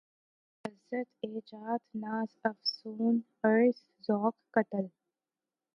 [0.67, 4.85] لذت ایجاد ناز افسون عرض ذوق قتل